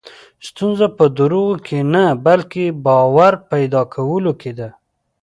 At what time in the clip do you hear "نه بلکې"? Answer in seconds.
1.93-2.65